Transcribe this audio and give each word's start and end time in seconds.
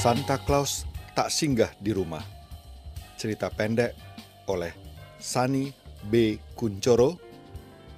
Santa 0.00 0.40
Claus 0.40 0.88
tak 1.12 1.28
singgah 1.28 1.76
di 1.76 1.92
rumah. 1.92 2.24
Cerita 3.20 3.52
pendek 3.52 3.92
oleh 4.48 4.72
Sani 5.20 5.68
B. 6.08 6.40
Kuncoro, 6.56 7.20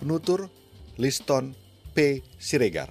penutur 0.02 0.50
Liston 0.98 1.54
P. 1.94 2.26
Siregar. 2.42 2.90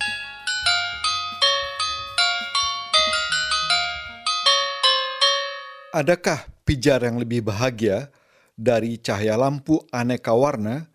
Adakah 5.92 6.48
pijar 6.64 7.04
yang 7.04 7.20
lebih 7.20 7.44
bahagia 7.44 8.16
dari 8.56 8.96
cahaya 8.96 9.36
lampu 9.36 9.84
aneka 9.92 10.32
warna 10.32 10.88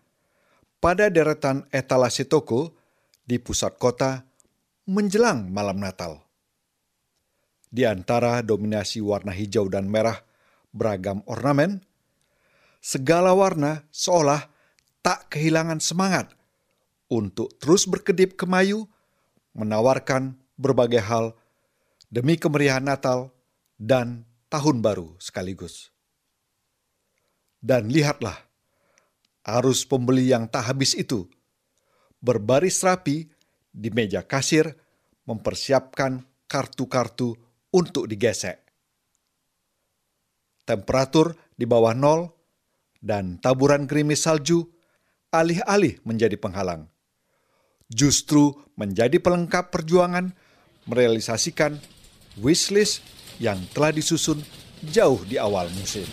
pada 0.81 1.13
deretan 1.13 1.69
etalase 1.69 2.25
toko 2.25 2.73
di 3.29 3.37
pusat 3.37 3.77
kota 3.77 4.25
menjelang 4.89 5.53
malam 5.53 5.77
Natal? 5.77 6.26
Di 7.67 7.83
antara 7.83 8.39
dominasi 8.39 9.03
warna 9.03 9.35
hijau 9.35 9.67
dan 9.67 9.91
merah 9.91 10.23
beragam 10.71 11.19
ornamen, 11.27 11.83
segala 12.79 13.35
warna 13.35 13.83
seolah 13.91 14.47
tak 15.03 15.27
kehilangan 15.31 15.83
semangat 15.83 16.31
untuk 17.11 17.55
terus 17.59 17.87
berkedip 17.87 18.39
kemayu, 18.39 18.87
menawarkan 19.55 20.35
berbagai 20.55 21.03
hal 21.03 21.35
demi 22.07 22.39
kemeriahan 22.39 22.83
Natal 22.83 23.31
dan 23.75 24.23
tahun 24.47 24.79
baru 24.79 25.15
sekaligus. 25.19 25.91
Dan 27.57 27.91
lihatlah, 27.91 28.37
arus 29.43 29.83
pembeli 29.83 30.31
yang 30.31 30.47
tak 30.47 30.71
habis 30.71 30.95
itu 30.95 31.27
berbaris 32.19 32.79
rapi 32.83 33.27
di 33.71 33.89
meja 33.91 34.23
kasir 34.23 34.71
mempersiapkan 35.27 36.23
kartu-kartu 36.47 37.46
untuk 37.71 38.07
digesek. 38.07 38.63
Temperatur 40.67 41.35
di 41.55 41.63
bawah 41.63 41.95
nol 41.95 42.27
dan 42.99 43.39
taburan 43.39 43.87
gerimis 43.87 44.27
salju 44.27 44.67
alih-alih 45.31 46.03
menjadi 46.03 46.35
penghalang. 46.35 46.91
Justru 47.87 48.51
menjadi 48.75 49.15
pelengkap 49.23 49.71
perjuangan 49.71 50.35
merealisasikan 50.87 51.79
wishlist 52.39 52.99
yang 53.39 53.59
telah 53.71 53.95
disusun 53.95 54.43
jauh 54.91 55.23
di 55.23 55.39
awal 55.39 55.71
musim. 55.71 56.05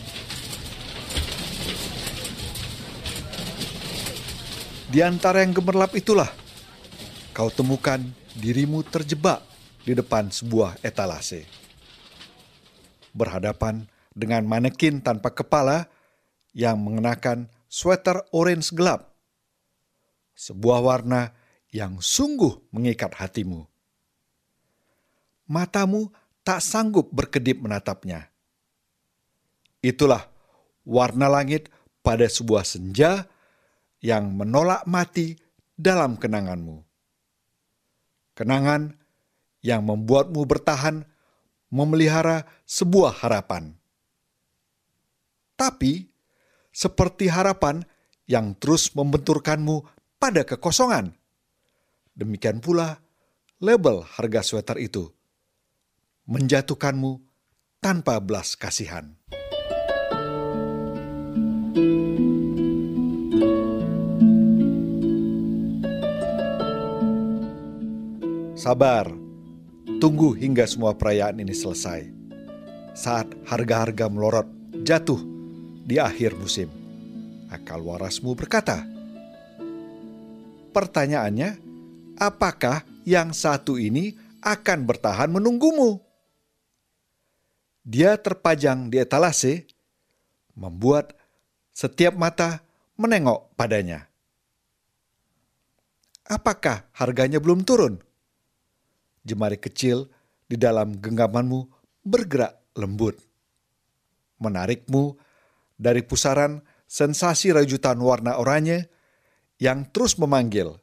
Di 4.95 5.03
antara 5.03 5.42
yang 5.42 5.51
gemerlap 5.51 5.91
itulah 5.98 6.31
kau 7.34 7.51
temukan 7.51 7.98
dirimu 8.39 8.86
terjebak 8.86 9.42
di 9.85 9.93
depan 9.93 10.33
sebuah 10.33 10.81
etalase. 10.81 11.45
Berhadapan 13.15 13.87
dengan 14.17 14.43
manekin 14.49 15.05
tanpa 15.05 15.31
kepala 15.31 15.87
yang 16.57 16.81
mengenakan 16.81 17.53
sweater 17.69 18.25
orange 18.33 18.73
gelap. 18.73 19.13
Sebuah 20.35 20.81
warna 20.83 21.31
yang 21.71 22.03
sungguh 22.03 22.75
mengikat 22.75 23.15
hatimu. 23.15 23.63
Matamu 25.47 26.11
tak 26.43 26.65
sanggup 26.65 27.13
berkedip 27.13 27.61
menatapnya. 27.61 28.33
Itulah 29.85 30.25
warna 30.89 31.29
langit 31.29 31.69
pada 32.01 32.25
sebuah 32.25 32.65
senja 32.65 33.29
yang 34.01 34.33
menolak 34.33 34.89
mati 34.89 35.37
dalam 35.77 36.17
kenanganmu. 36.17 36.81
Kenangan 38.35 39.04
yang 39.65 39.89
membuatmu 39.89 40.45
bertahan 40.45 41.09
memelihara 41.73 42.45
sebuah 42.69 43.25
harapan. 43.25 43.73
Tapi, 45.57 46.12
seperti 46.69 47.33
harapan 47.33 47.80
yang 48.29 48.52
terus 48.61 48.92
membenturkanmu 48.92 49.89
pada 50.20 50.45
kekosongan. 50.45 51.17
Demikian 52.13 52.61
pula 52.61 53.01
label 53.58 54.05
harga 54.05 54.45
sweater 54.45 54.77
itu 54.77 55.08
menjatuhkanmu 56.29 57.25
tanpa 57.81 58.20
belas 58.20 58.55
kasihan. 58.55 59.17
Sabar, 68.55 69.23
tunggu 70.05 70.37
hingga 70.37 70.69
semua 70.69 70.92
perayaan 70.92 71.41
ini 71.41 71.57
selesai. 71.57 72.05
Saat 72.92 73.33
harga-harga 73.48 74.13
melorot 74.13 74.45
jatuh 74.85 75.17
di 75.81 75.97
akhir 75.97 76.37
musim, 76.37 76.69
akal 77.48 77.81
warasmu 77.81 78.37
berkata, 78.37 78.85
"Pertanyaannya, 80.77 81.57
apakah 82.20 82.85
yang 83.09 83.33
satu 83.33 83.81
ini 83.81 84.13
akan 84.45 84.85
bertahan 84.85 85.33
menunggumu?" 85.33 86.05
Dia 87.81 88.20
terpajang 88.20 88.93
di 88.93 89.01
etalase, 89.01 89.64
membuat 90.53 91.17
setiap 91.73 92.13
mata 92.13 92.61
menengok 93.01 93.57
padanya. 93.57 94.05
Apakah 96.29 96.93
harganya 96.93 97.41
belum 97.41 97.64
turun? 97.64 98.05
Jemari 99.24 99.57
kecil 99.57 100.12
di 100.45 100.61
dalam 100.61 101.01
genggamanmu 101.01 101.67
bergerak 102.05 102.77
lembut. 102.77 103.17
Menarikmu 104.39 105.17
dari 105.80 106.05
pusaran 106.05 106.61
sensasi 106.85 107.51
rajutan 107.51 107.96
warna 108.05 108.36
oranye 108.36 108.92
yang 109.57 109.89
terus 109.89 110.20
memanggil. 110.20 110.77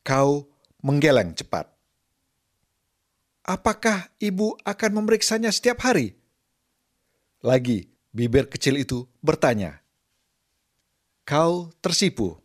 Kau 0.00 0.48
menggeleng 0.80 1.36
cepat. 1.36 1.68
Apakah 3.44 4.12
ibu 4.20 4.56
akan 4.64 4.90
memeriksanya 5.00 5.52
setiap 5.52 5.84
hari? 5.84 6.16
Lagi, 7.44 7.88
bibir 8.12 8.48
kecil 8.48 8.80
itu 8.80 9.08
bertanya. 9.20 9.80
Kau 11.28 11.72
tersipu, 11.84 12.40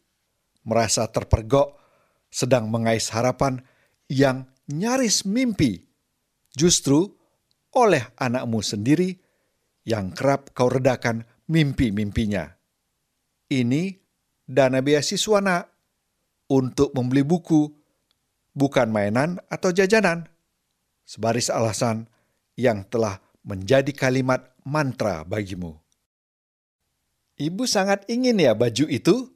merasa 0.67 1.07
terpergok, 1.07 1.79
sedang 2.27 2.67
mengais 2.67 3.07
harapan 3.11 3.63
yang 4.11 4.47
nyaris 4.69 5.27
mimpi, 5.27 5.83
justru 6.55 7.11
oleh 7.73 8.05
anakmu 8.15 8.61
sendiri 8.61 9.17
yang 9.83 10.13
kerap 10.15 10.53
kau 10.55 10.71
redakan 10.71 11.25
mimpi-mimpinya. 11.49 12.47
Ini 13.51 13.91
dana 14.47 14.79
beasiswa 14.79 15.39
nak, 15.43 15.63
untuk 16.53 16.93
membeli 16.93 17.25
buku, 17.25 17.71
bukan 18.53 18.93
mainan 18.93 19.41
atau 19.49 19.73
jajanan 19.73 20.29
sebaris 21.03 21.49
alasan 21.49 22.07
yang 22.55 22.85
telah 22.87 23.19
menjadi 23.43 23.89
kalimat 23.91 24.53
mantra 24.63 25.25
bagimu. 25.25 25.75
Ibu 27.33 27.65
sangat 27.65 28.05
ingin 28.07 28.39
ya 28.39 28.53
baju 28.53 28.85
itu? 28.87 29.33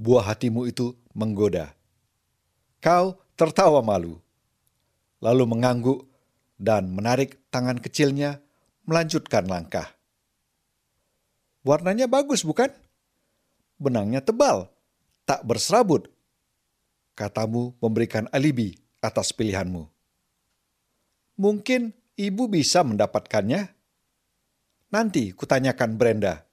Buah 0.00 0.34
hatimu 0.34 0.66
itu 0.66 0.96
menggoda. 1.14 1.76
Kau 2.82 3.20
tertawa 3.38 3.84
malu, 3.84 4.18
lalu 5.22 5.44
mengangguk 5.46 6.08
dan 6.58 6.90
menarik 6.94 7.38
tangan 7.50 7.78
kecilnya 7.78 8.40
melanjutkan 8.86 9.44
langkah. 9.48 9.92
Warnanya 11.64 12.06
bagus 12.06 12.44
bukan? 12.44 12.68
Benangnya 13.80 14.20
tebal, 14.20 14.68
tak 15.24 15.42
berserabut. 15.48 16.12
Katamu 17.16 17.72
memberikan 17.80 18.28
alibi 18.34 18.76
atas 19.00 19.32
pilihanmu. 19.32 19.88
Mungkin 21.40 21.94
ibu 22.14 22.44
bisa 22.46 22.84
mendapatkannya. 22.86 23.70
Nanti 24.94 25.34
kutanyakan 25.34 25.98
Brenda. 25.98 26.46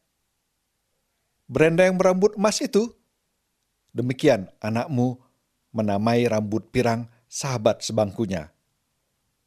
Brenda 1.46 1.86
yang 1.86 2.00
berambut 2.00 2.40
emas 2.40 2.58
itu? 2.64 2.90
Demikian 3.92 4.48
anakmu 4.64 5.20
menamai 5.76 6.24
rambut 6.26 6.72
pirang 6.72 7.12
sahabat 7.32 7.80
sebangkunya. 7.80 8.52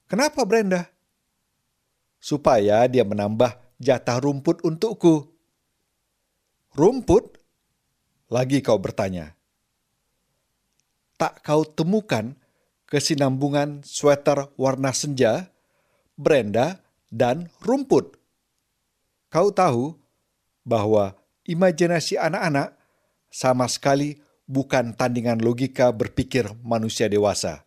Kenapa 0.09 0.49
Brenda? 0.49 0.89
Supaya 2.17 2.89
dia 2.89 3.05
menambah 3.05 3.61
jatah 3.77 4.17
rumput 4.25 4.65
untukku. 4.65 5.29
Rumput? 6.73 7.37
Lagi 8.33 8.65
kau 8.65 8.81
bertanya. 8.81 9.37
Tak 11.21 11.45
kau 11.45 11.69
temukan 11.69 12.33
kesinambungan 12.89 13.85
sweater 13.85 14.49
warna 14.57 14.97
senja, 14.97 15.53
Brenda, 16.17 16.81
dan 17.13 17.53
rumput. 17.61 18.17
Kau 19.29 19.53
tahu 19.53 20.01
bahwa 20.65 21.15
imajinasi 21.45 22.17
anak-anak 22.17 22.75
sama 23.29 23.69
sekali 23.69 24.25
bukan 24.49 24.97
tandingan 24.97 25.43
logika 25.45 25.93
berpikir 25.93 26.49
manusia 26.65 27.11
dewasa. 27.11 27.64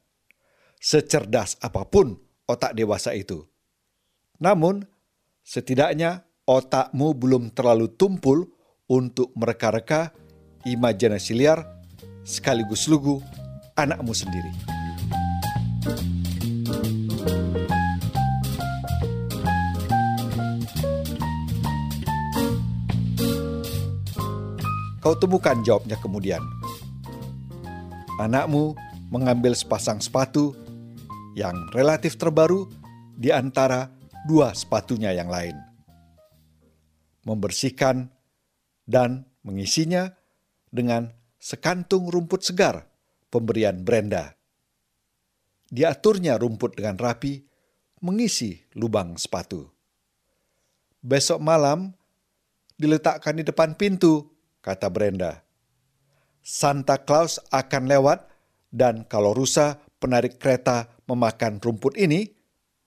Secerdas 0.77 1.57
apa 1.57 1.89
pun 1.89 2.21
otak 2.45 2.77
dewasa 2.77 3.17
itu. 3.17 3.49
Namun, 4.37 4.85
setidaknya 5.41 6.21
otakmu 6.45 7.17
belum 7.17 7.49
terlalu 7.49 7.89
tumpul 7.97 8.45
untuk 8.85 9.33
mereka-reka 9.33 10.13
imajinasi 10.69 11.33
liar 11.33 11.65
sekaligus 12.21 12.85
lugu 12.85 13.25
anakmu 13.73 14.13
sendiri. 14.13 14.53
Kau 25.01 25.15
temukan 25.17 25.57
jawabnya 25.65 25.97
kemudian. 25.97 26.43
Anakmu 28.21 28.77
mengambil 29.07 29.55
sepasang 29.55 30.03
sepatu 30.03 30.66
yang 31.37 31.69
relatif 31.69 32.17
terbaru 32.17 32.65
di 33.13 33.29
antara 33.29 33.93
dua 34.25 34.57
sepatunya 34.57 35.13
yang 35.13 35.29
lain. 35.29 35.53
Membersihkan 37.29 38.09
dan 38.89 39.29
mengisinya 39.45 40.17
dengan 40.73 41.13
sekantung 41.37 42.09
rumput 42.09 42.41
segar 42.41 42.89
pemberian 43.29 43.85
Brenda. 43.85 44.33
Diaturnya 45.69 46.41
rumput 46.41 46.73
dengan 46.73 46.97
rapi, 46.97 47.45
mengisi 48.01 48.57
lubang 48.73 49.13
sepatu. 49.19 49.69
Besok 51.05 51.37
malam 51.37 51.93
diletakkan 52.79 53.37
di 53.37 53.43
depan 53.45 53.77
pintu 53.77 54.25
kata 54.65 54.89
Brenda. 54.89 55.45
Santa 56.41 56.97
Claus 57.03 57.43
akan 57.51 57.91
lewat 57.91 58.23
dan 58.71 59.03
kalau 59.03 59.35
rusa 59.35 59.83
penarik 59.99 60.39
kereta 60.39 60.96
memakan 61.07 61.63
rumput 61.63 61.95
ini, 61.95 62.29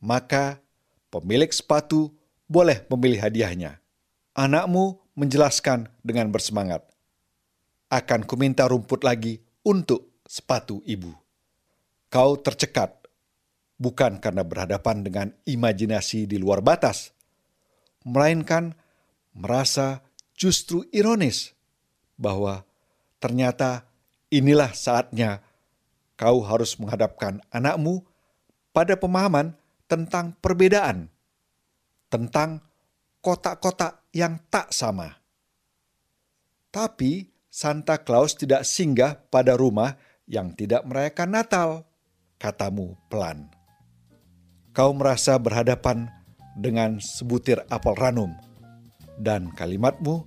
maka 0.04 0.60
pemilik 1.08 1.50
sepatu 1.50 2.12
boleh 2.46 2.84
memilih 2.92 3.26
hadiahnya. 3.26 3.80
Anakmu 4.36 5.00
menjelaskan 5.18 5.90
dengan 6.00 6.30
bersemangat. 6.30 6.86
Akan 7.90 8.22
kuminta 8.22 8.70
rumput 8.70 9.02
lagi 9.02 9.42
untuk 9.66 10.22
sepatu 10.22 10.78
ibu. 10.86 11.10
Kau 12.06 12.38
tercekat, 12.38 13.06
bukan 13.80 14.22
karena 14.22 14.46
berhadapan 14.46 15.02
dengan 15.02 15.26
imajinasi 15.42 16.30
di 16.30 16.38
luar 16.38 16.62
batas, 16.62 17.10
melainkan 18.06 18.78
merasa 19.34 20.02
justru 20.38 20.86
ironis 20.94 21.52
bahwa 22.16 22.62
ternyata 23.18 23.84
inilah 24.30 24.72
saatnya 24.72 25.42
kau 26.20 26.44
harus 26.44 26.76
menghadapkan 26.76 27.40
anakmu 27.50 28.04
pada 28.70 28.94
pemahaman 28.94 29.54
tentang 29.90 30.34
perbedaan, 30.38 31.10
tentang 32.06 32.62
kotak-kotak 33.20 34.06
yang 34.14 34.38
tak 34.50 34.70
sama. 34.70 35.18
Tapi 36.70 37.26
Santa 37.50 37.98
Claus 37.98 38.38
tidak 38.38 38.62
singgah 38.62 39.18
pada 39.28 39.58
rumah 39.58 39.98
yang 40.30 40.54
tidak 40.54 40.86
merayakan 40.86 41.30
Natal, 41.34 41.70
katamu 42.38 42.94
pelan. 43.10 43.50
Kau 44.70 44.94
merasa 44.94 45.34
berhadapan 45.34 46.06
dengan 46.54 47.02
sebutir 47.02 47.66
apel 47.66 47.98
ranum, 47.98 48.30
dan 49.18 49.50
kalimatmu 49.58 50.22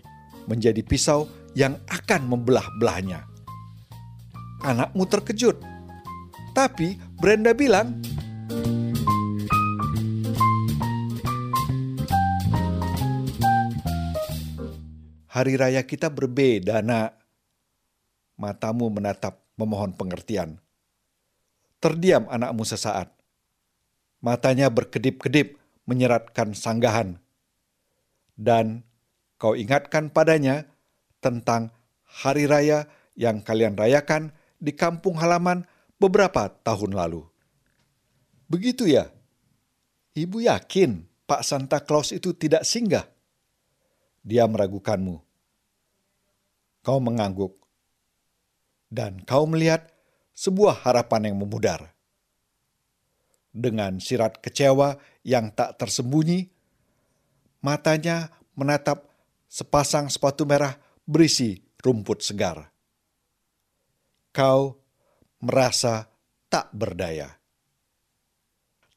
menjadi 0.52 0.84
pisau 0.84 1.32
yang 1.56 1.80
akan 1.88 2.28
membelah-belahnya. 2.28 3.24
Anakmu 4.68 5.08
terkejut, 5.08 5.56
tapi 6.52 7.00
Brenda 7.20 7.56
bilang, 7.56 8.04
Hari 15.34 15.58
raya 15.58 15.82
kita 15.82 16.14
berbeda, 16.14 16.86
nak. 16.86 17.18
Matamu 18.38 18.94
menatap 18.94 19.42
memohon 19.58 19.98
pengertian. 19.98 20.62
Terdiam 21.82 22.30
anakmu 22.30 22.62
sesaat. 22.62 23.10
Matanya 24.22 24.70
berkedip-kedip 24.70 25.58
menyeratkan 25.90 26.54
sanggahan. 26.54 27.18
Dan 28.38 28.86
kau 29.42 29.58
ingatkan 29.58 30.14
padanya 30.14 30.70
tentang 31.18 31.74
hari 32.06 32.46
raya 32.46 32.86
yang 33.18 33.42
kalian 33.42 33.74
rayakan 33.74 34.38
di 34.62 34.78
kampung 34.78 35.18
halaman 35.18 35.66
beberapa 35.98 36.46
tahun 36.62 36.94
lalu. 36.94 37.26
Begitu 38.46 38.86
ya? 38.86 39.10
Ibu 40.14 40.46
yakin 40.46 41.10
Pak 41.26 41.42
Santa 41.42 41.82
Claus 41.82 42.14
itu 42.14 42.38
tidak 42.38 42.70
singgah? 42.70 43.13
Dia 44.24 44.48
meragukanmu. 44.48 45.20
Kau 46.84 47.00
mengangguk. 47.04 47.60
Dan 48.88 49.20
kau 49.28 49.44
melihat 49.44 49.92
sebuah 50.34 50.88
harapan 50.88 51.32
yang 51.32 51.38
memudar. 51.44 51.94
Dengan 53.54 54.02
sirat 54.02 54.42
kecewa 54.42 54.98
yang 55.22 55.54
tak 55.54 55.78
tersembunyi, 55.78 56.50
matanya 57.62 58.34
menatap 58.58 59.06
sepasang 59.46 60.10
sepatu 60.10 60.50
merah 60.50 60.74
berisi 61.06 61.62
rumput 61.84 62.26
segar. 62.26 62.74
Kau 64.34 64.82
merasa 65.44 66.10
tak 66.50 66.74
berdaya. 66.74 67.30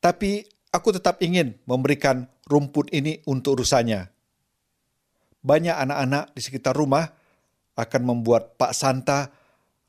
Tapi 0.00 0.46
aku 0.72 0.88
tetap 0.96 1.20
ingin 1.20 1.58
memberikan 1.68 2.30
rumput 2.48 2.88
ini 2.94 3.20
untuk 3.28 3.60
urusannya. 3.60 4.15
Banyak 5.46 5.78
anak-anak 5.78 6.34
di 6.34 6.40
sekitar 6.42 6.74
rumah 6.74 7.06
akan 7.78 8.02
membuat 8.02 8.58
Pak 8.58 8.74
Santa 8.74 9.30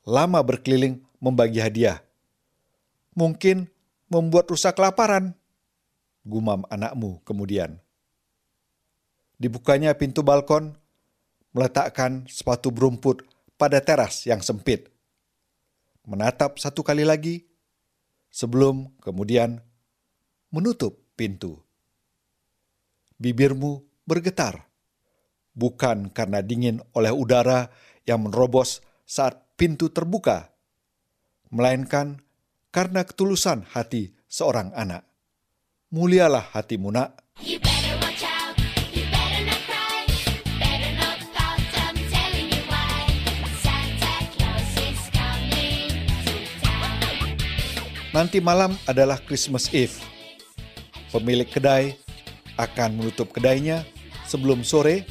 lama 0.06 0.38
berkeliling 0.38 1.02
membagi 1.18 1.58
hadiah. 1.58 1.98
Mungkin 3.18 3.66
membuat 4.06 4.46
rusak 4.54 4.78
kelaparan, 4.78 5.34
gumam 6.22 6.62
anakmu 6.70 7.18
kemudian. 7.26 7.82
Dibukanya 9.34 9.98
pintu 9.98 10.22
balkon, 10.22 10.78
meletakkan 11.50 12.22
sepatu 12.30 12.70
berumput 12.70 13.26
pada 13.58 13.82
teras 13.82 14.22
yang 14.30 14.38
sempit. 14.38 14.86
Menatap 16.06 16.62
satu 16.62 16.86
kali 16.86 17.02
lagi, 17.02 17.42
sebelum 18.30 18.94
kemudian 19.02 19.58
menutup 20.54 21.02
pintu. 21.18 21.58
Bibirmu 23.18 23.82
bergetar, 24.06 24.67
bukan 25.58 26.14
karena 26.14 26.38
dingin 26.38 26.78
oleh 26.94 27.10
udara 27.10 27.66
yang 28.06 28.22
menerobos 28.22 28.78
saat 29.02 29.42
pintu 29.58 29.90
terbuka, 29.90 30.54
melainkan 31.50 32.22
karena 32.70 33.02
ketulusan 33.02 33.66
hati 33.74 34.14
seorang 34.30 34.70
anak. 34.78 35.02
Mulialah 35.90 36.54
hatimu, 36.54 36.94
nak. 36.94 37.18
Nanti 48.08 48.40
malam 48.40 48.74
adalah 48.88 49.20
Christmas 49.20 49.68
Eve. 49.70 49.94
Pemilik 51.12 51.46
kedai 51.46 51.94
akan 52.58 52.98
menutup 52.98 53.30
kedainya 53.30 53.86
sebelum 54.26 54.66
sore 54.66 55.06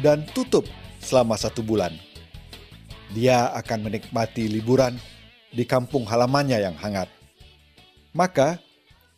dan 0.00 0.26
tutup 0.32 0.64
selama 0.98 1.36
satu 1.36 1.60
bulan. 1.62 1.94
Dia 3.14 3.52
akan 3.54 3.86
menikmati 3.86 4.50
liburan 4.50 4.98
di 5.54 5.62
kampung 5.62 6.02
halamannya 6.08 6.58
yang 6.58 6.74
hangat. 6.74 7.06
Maka, 8.10 8.58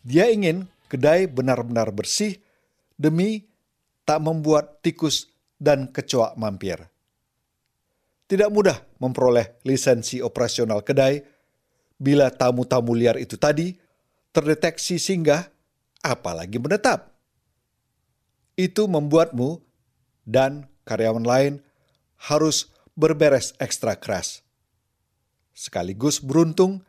dia 0.04 0.28
ingin 0.28 0.68
kedai 0.90 1.24
benar-benar 1.30 1.88
bersih 1.92 2.36
demi 2.96 3.48
tak 4.04 4.20
membuat 4.20 4.84
tikus 4.84 5.32
dan 5.56 5.88
kecoa 5.88 6.36
mampir. 6.36 6.80
Tidak 8.26 8.50
mudah 8.50 8.76
memperoleh 8.98 9.62
lisensi 9.62 10.18
operasional 10.18 10.82
kedai 10.82 11.22
bila 11.96 12.28
tamu-tamu 12.28 12.92
liar 12.92 13.16
itu 13.16 13.38
tadi 13.40 13.72
terdeteksi 14.34 15.00
singgah, 15.00 15.48
apalagi 16.04 16.60
menetap. 16.60 17.14
Itu 18.52 18.84
membuatmu 18.90 19.62
dan 20.26 20.66
karyawan 20.82 21.24
lain 21.24 21.54
harus 22.28 22.68
berberes 22.98 23.54
ekstra 23.62 23.96
keras. 23.96 24.42
Sekaligus 25.56 26.20
beruntung 26.20 26.84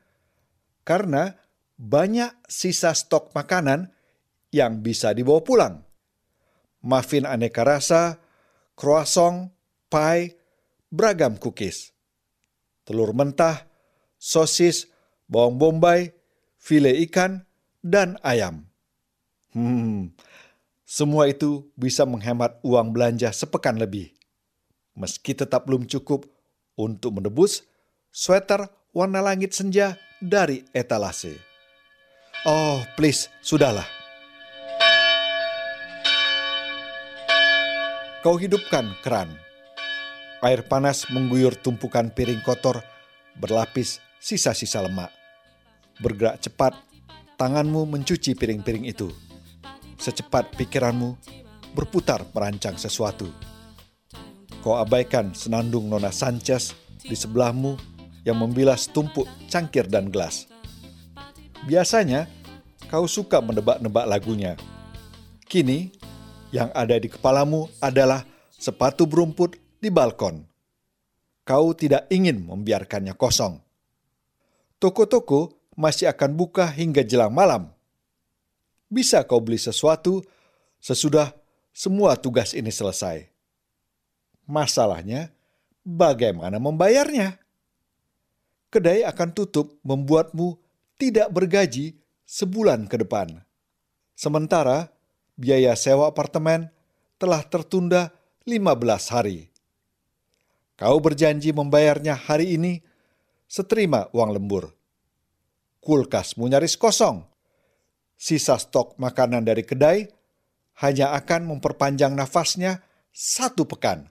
karena 0.83 1.37
banyak 1.77 2.33
sisa 2.49 2.91
stok 2.97 3.31
makanan 3.37 3.93
yang 4.49 4.81
bisa 4.81 5.13
dibawa 5.13 5.45
pulang. 5.45 5.75
Muffin 6.81 7.23
aneka 7.29 7.61
rasa, 7.61 8.17
croissant, 8.73 9.53
pie, 9.91 10.35
beragam 10.89 11.35
cookies, 11.37 11.91
telur 12.87 13.11
mentah, 13.11 13.67
sosis, 14.17 14.87
bawang 15.27 15.59
bombay, 15.59 16.15
file 16.55 16.95
ikan, 17.07 17.43
dan 17.83 18.15
ayam. 18.23 18.67
Hmm, 19.51 20.13
Semua 20.87 21.27
itu 21.27 21.67
bisa 21.75 22.07
menghemat 22.07 22.63
uang 22.63 22.95
belanja 22.95 23.27
sepekan 23.35 23.75
lebih. 23.75 24.15
Meski 24.95 25.35
tetap 25.35 25.67
belum 25.67 25.83
cukup 25.83 26.23
untuk 26.79 27.19
menebus 27.19 27.67
sweater 28.07 28.71
warna 28.95 29.19
langit 29.19 29.51
senja 29.51 29.99
dari 30.23 30.63
etalase. 30.71 31.43
Oh, 32.47 32.79
please, 32.95 33.27
sudahlah. 33.43 33.83
Kau 38.23 38.39
hidupkan 38.39 38.87
keran. 39.03 39.27
Air 40.39 40.63
panas 40.71 41.03
mengguyur 41.11 41.59
tumpukan 41.59 42.15
piring 42.15 42.39
kotor 42.47 42.79
berlapis 43.35 43.99
sisa-sisa 44.23 44.79
lemak. 44.87 45.11
Bergerak 45.99 46.39
cepat, 46.39 46.79
tanganmu 47.35 47.83
mencuci 47.91 48.39
piring-piring 48.39 48.87
itu 48.87 49.26
secepat 49.97 50.53
pikiranmu 50.55 51.17
berputar 51.73 52.25
merancang 52.33 52.77
sesuatu. 52.77 53.29
Kau 54.65 54.77
abaikan 54.77 55.33
senandung 55.37 55.89
Nona 55.89 56.09
Sanchez 56.09 56.73
di 57.01 57.13
sebelahmu 57.13 57.77
yang 58.25 58.41
membilas 58.41 58.89
tumpuk 58.89 59.29
cangkir 59.47 59.85
dan 59.85 60.09
gelas. 60.09 60.49
Biasanya, 61.69 62.25
kau 62.89 63.05
suka 63.05 63.39
menebak-nebak 63.39 64.05
lagunya. 64.09 64.53
Kini, 65.47 65.93
yang 66.51 66.73
ada 66.73 66.97
di 66.97 67.07
kepalamu 67.07 67.69
adalah 67.79 68.25
sepatu 68.51 69.05
berumput 69.07 69.55
di 69.79 69.87
balkon. 69.93 70.43
Kau 71.47 71.71
tidak 71.71 72.09
ingin 72.11 72.43
membiarkannya 72.43 73.15
kosong. 73.15 73.63
Toko-toko 74.81 75.55
masih 75.77 76.11
akan 76.11 76.35
buka 76.35 76.67
hingga 76.67 77.05
jelang 77.05 77.31
malam 77.31 77.76
bisa 78.87 79.23
kau 79.27 79.43
beli 79.43 79.59
sesuatu 79.59 80.23
sesudah 80.79 81.31
semua 81.75 82.15
tugas 82.17 82.55
ini 82.55 82.71
selesai. 82.71 83.27
Masalahnya, 84.47 85.29
bagaimana 85.83 86.57
membayarnya? 86.57 87.37
Kedai 88.67 89.03
akan 89.03 89.29
tutup 89.31 89.79
membuatmu 89.83 90.59
tidak 90.99 91.31
bergaji 91.31 91.99
sebulan 92.27 92.87
ke 92.87 92.99
depan. 92.99 93.43
Sementara 94.17 94.91
biaya 95.37 95.77
sewa 95.77 96.09
apartemen 96.11 96.67
telah 97.21 97.45
tertunda 97.45 98.11
15 98.43 99.13
hari. 99.13 99.47
Kau 100.77 100.97
berjanji 101.01 101.53
membayarnya 101.53 102.13
hari 102.13 102.57
ini 102.57 102.81
seterima 103.49 104.11
uang 104.13 104.35
lembur. 104.35 104.73
Kulkasmu 105.81 106.45
nyaris 106.51 106.75
kosong 106.75 107.36
sisa 108.17 108.57
stok 108.57 108.97
makanan 108.97 109.45
dari 109.45 109.61
kedai 109.61 110.09
hanya 110.81 111.13
akan 111.13 111.55
memperpanjang 111.55 112.17
nafasnya 112.17 112.81
satu 113.13 113.69
pekan. 113.69 114.09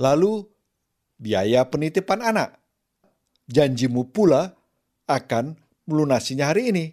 Lalu, 0.00 0.48
biaya 1.20 1.68
penitipan 1.68 2.24
anak. 2.24 2.56
Janjimu 3.48 4.08
pula 4.08 4.56
akan 5.04 5.56
melunasinya 5.84 6.52
hari 6.52 6.72
ini. 6.72 6.86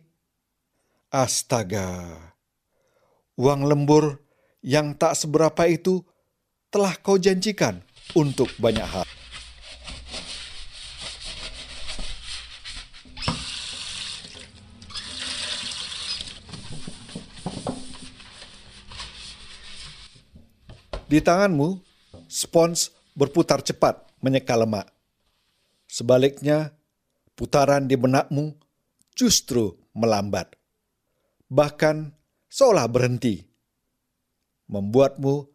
Astaga, 1.08 2.20
uang 3.40 3.64
lembur 3.64 4.20
yang 4.60 4.92
tak 5.00 5.16
seberapa 5.16 5.64
itu 5.72 6.04
telah 6.68 7.00
kau 7.00 7.16
janjikan 7.16 7.80
untuk 8.12 8.52
banyak 8.60 8.84
hal. 8.84 9.08
Di 21.08 21.24
tanganmu, 21.24 21.80
spons 22.28 22.92
berputar 23.16 23.64
cepat 23.64 24.12
menyeka 24.20 24.60
lemak. 24.60 24.92
Sebaliknya, 25.88 26.76
putaran 27.32 27.88
di 27.88 27.96
benakmu 27.96 28.52
justru 29.16 29.72
melambat. 29.96 30.52
Bahkan 31.48 32.12
seolah 32.52 32.84
berhenti. 32.92 33.40
Membuatmu 34.68 35.48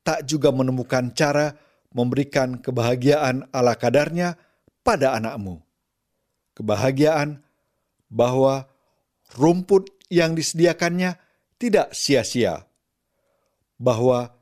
tak 0.00 0.24
juga 0.24 0.48
menemukan 0.48 1.12
cara 1.12 1.52
memberikan 1.92 2.56
kebahagiaan 2.56 3.44
ala 3.52 3.76
kadarnya 3.76 4.40
pada 4.80 5.12
anakmu. 5.20 5.60
Kebahagiaan 6.56 7.44
bahwa 8.08 8.72
rumput 9.36 9.92
yang 10.08 10.32
disediakannya 10.32 11.20
tidak 11.60 11.92
sia-sia. 11.92 12.64
Bahwa 13.76 14.32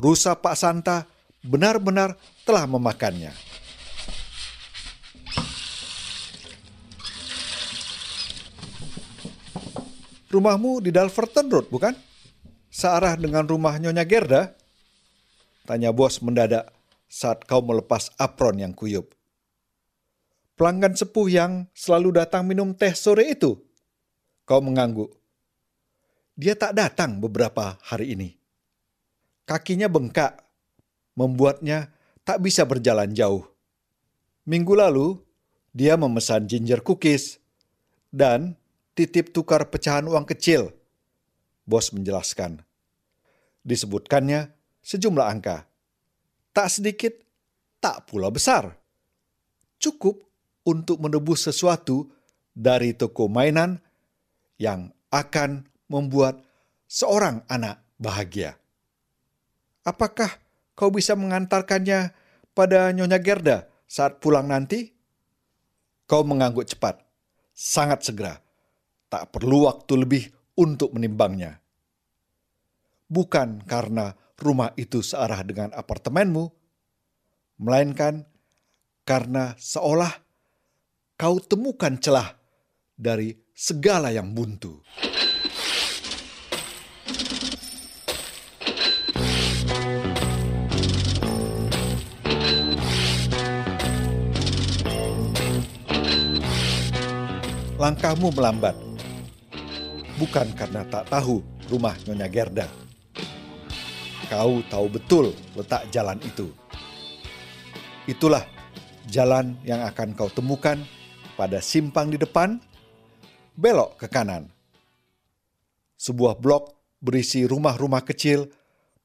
rusa 0.00 0.32
Pak 0.32 0.56
Santa 0.56 1.04
benar-benar 1.44 2.16
telah 2.48 2.64
memakannya. 2.64 3.36
Rumahmu 10.30 10.80
di 10.80 10.90
Dalverton 10.94 11.46
Road, 11.50 11.66
bukan? 11.68 11.92
Searah 12.70 13.18
dengan 13.18 13.44
rumah 13.44 13.76
Nyonya 13.76 14.06
Gerda? 14.06 14.54
Tanya 15.66 15.90
bos 15.90 16.22
mendadak 16.22 16.70
saat 17.10 17.44
kau 17.44 17.60
melepas 17.60 18.14
apron 18.14 18.62
yang 18.62 18.70
kuyup. 18.70 19.10
Pelanggan 20.54 20.94
sepuh 20.94 21.26
yang 21.26 21.66
selalu 21.74 22.22
datang 22.22 22.46
minum 22.46 22.70
teh 22.70 22.94
sore 22.94 23.26
itu? 23.34 23.58
Kau 24.46 24.62
mengangguk. 24.62 25.18
Dia 26.38 26.54
tak 26.54 26.78
datang 26.78 27.18
beberapa 27.18 27.74
hari 27.82 28.14
ini 28.14 28.39
kakinya 29.50 29.90
bengkak, 29.90 30.46
membuatnya 31.18 31.90
tak 32.22 32.38
bisa 32.38 32.62
berjalan 32.62 33.10
jauh. 33.10 33.42
Minggu 34.46 34.78
lalu, 34.78 35.18
dia 35.74 35.98
memesan 35.98 36.46
ginger 36.46 36.86
cookies 36.86 37.42
dan 38.14 38.54
titip 38.94 39.34
tukar 39.34 39.66
pecahan 39.66 40.06
uang 40.06 40.22
kecil. 40.22 40.70
Bos 41.66 41.90
menjelaskan. 41.90 42.62
Disebutkannya 43.66 44.54
sejumlah 44.86 45.26
angka. 45.26 45.66
Tak 46.54 46.70
sedikit, 46.70 47.14
tak 47.82 48.06
pula 48.06 48.30
besar. 48.30 48.78
Cukup 49.82 50.22
untuk 50.62 51.02
menebus 51.02 51.50
sesuatu 51.50 52.06
dari 52.54 52.94
toko 52.94 53.26
mainan 53.26 53.82
yang 54.62 54.94
akan 55.10 55.66
membuat 55.90 56.38
seorang 56.86 57.42
anak 57.50 57.82
bahagia. 57.98 58.60
Apakah 59.80 60.28
kau 60.76 60.92
bisa 60.92 61.16
mengantarkannya 61.16 62.12
pada 62.52 62.92
Nyonya 62.92 63.20
Gerda 63.20 63.58
saat 63.88 64.20
pulang 64.20 64.48
nanti? 64.48 64.92
Kau 66.04 66.26
mengangguk 66.26 66.66
cepat, 66.68 67.00
sangat 67.54 68.04
segera. 68.04 68.36
Tak 69.10 69.32
perlu 69.34 69.66
waktu 69.66 69.94
lebih 69.96 70.24
untuk 70.58 70.92
menimbangnya. 70.92 71.58
Bukan 73.10 73.64
karena 73.66 74.14
rumah 74.38 74.70
itu 74.78 75.02
searah 75.02 75.42
dengan 75.42 75.74
apartemenmu, 75.74 76.44
melainkan 77.58 78.24
karena 79.02 79.58
seolah 79.58 80.12
kau 81.18 81.42
temukan 81.42 81.98
celah 81.98 82.32
dari 82.94 83.34
segala 83.56 84.14
yang 84.14 84.30
buntu. 84.32 84.80
Langkahmu 97.80 98.28
melambat. 98.36 98.76
Bukan 100.20 100.52
karena 100.52 100.84
tak 100.84 101.08
tahu 101.08 101.40
rumah 101.72 101.96
Nyonya 102.04 102.28
Gerda. 102.28 102.68
Kau 104.28 104.60
tahu 104.68 104.86
betul 104.92 105.32
letak 105.56 105.88
jalan 105.88 106.20
itu. 106.20 106.52
Itulah 108.04 108.44
jalan 109.08 109.56
yang 109.64 109.80
akan 109.88 110.12
kau 110.12 110.28
temukan 110.28 110.76
pada 111.40 111.64
simpang 111.64 112.12
di 112.12 112.20
depan, 112.20 112.60
belok 113.56 113.96
ke 113.96 114.12
kanan. 114.12 114.52
Sebuah 115.96 116.36
blok 116.36 116.76
berisi 117.00 117.48
rumah-rumah 117.48 118.04
kecil 118.04 118.44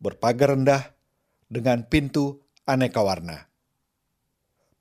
berpagar 0.04 0.52
rendah 0.52 0.84
dengan 1.48 1.88
pintu 1.88 2.44
aneka 2.68 3.00
warna. 3.00 3.40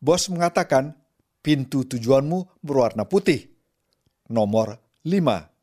Bos 0.03 0.27
mengatakan 0.35 0.99
pintu 1.47 1.87
tujuanmu 1.87 2.59
berwarna 2.59 3.07
putih 3.07 3.54
nomor 4.31 4.81
5 5.05 5.55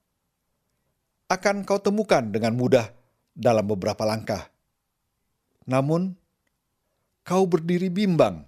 akan 1.32 1.64
kau 1.64 1.80
temukan 1.80 2.28
dengan 2.28 2.54
mudah 2.54 2.92
dalam 3.32 3.64
beberapa 3.64 4.04
langkah. 4.04 4.52
Namun, 5.64 6.12
kau 7.24 7.48
berdiri 7.48 7.88
bimbang. 7.88 8.44